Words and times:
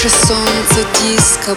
Наше 0.00 0.16
солнце 0.28 0.86
диско 1.02 1.56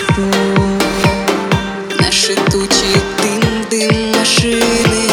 Наши 1.99 2.33
тучи 2.49 2.91
дым, 3.21 3.65
дым 3.69 4.17
машины. 4.17 5.11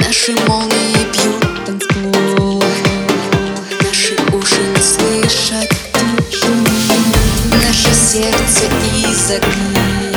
Наши 0.00 0.32
молнии 0.46 1.06
бьют 1.10 1.64
танцпол 1.64 2.62
Наши 3.82 4.14
уши 4.34 4.60
не 4.60 4.82
слышат 4.82 5.70
Наше 7.50 7.94
сердце 7.94 8.66
из 8.94 9.30
огней 9.30 10.14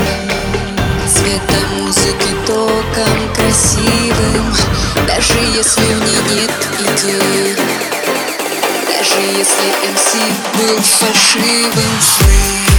Цвета 1.07 1.65
музыки 1.79 2.35
током 2.45 3.33
красивым. 3.37 4.53
Даже 5.07 5.39
если 5.55 5.81
в 5.81 5.99
ней 6.01 6.41
нет 6.41 6.51
идей 6.81 7.62
Даже 9.02 9.20
если 9.20 9.92
МС 9.92 10.14
был 10.56 10.78
фальшивым 10.82 12.00
Сны, 12.00 12.71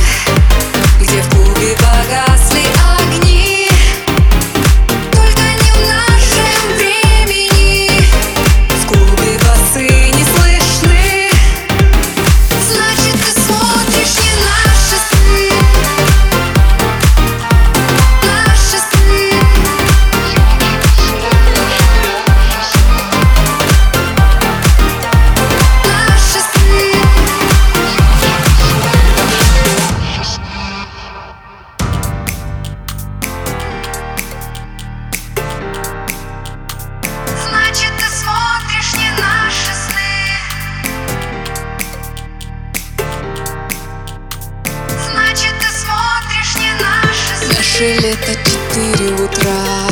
Наше 47.75 47.95
лето 47.95 48.33
четыре 48.37 49.15
утра. 49.15 49.89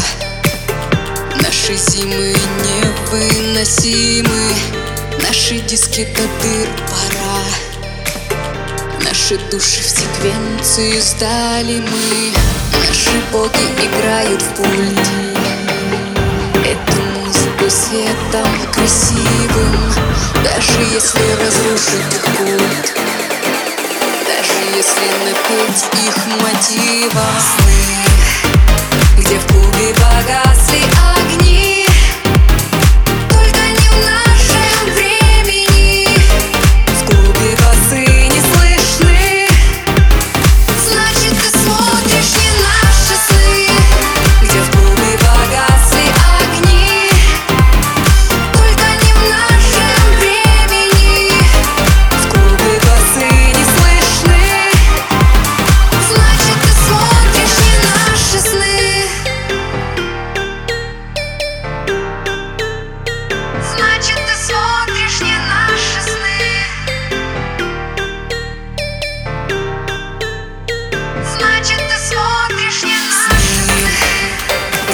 Наши 1.43 1.75
зимы 1.75 2.33
невыносимы. 2.63 4.55
Наши 5.21 5.59
диски 5.59 6.07
до 6.15 6.23
дыр 6.41 6.69
пора. 6.87 7.43
Наши 9.05 9.37
души 9.51 9.83
в 9.83 9.89
секвенции 9.89 11.01
сдали 11.01 11.81
мы. 11.81 12.33
Наши 12.87 13.19
боги 13.33 13.67
играют 13.85 14.43
в 14.43 14.55
пульт. 14.55 15.09
Эту 16.65 17.03
музыку 17.19 17.69
светом 17.69 18.49
красивым 18.73 19.93
Даже 20.45 20.83
если 20.95 21.33
разрушить 21.33 22.15
их 22.15 22.23
культ. 22.37 22.95
Даже 24.25 24.77
если 24.77 25.09
напеть 25.27 25.85
их 26.07 26.17
мотивом 26.41 27.62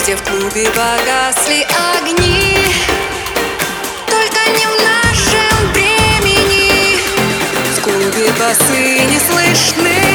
Где 0.08 0.16
в 0.16 0.22
клубе 0.22 0.66
погасли 0.70 1.66
огни. 1.94 2.56
Только 4.06 4.40
не 4.56 4.64
в 4.64 4.74
нашем 4.82 5.72
времени 5.74 6.98
В 7.76 7.82
клубе 7.82 8.32
басы 8.38 9.00
не 9.04 9.18
слышны 9.18 10.07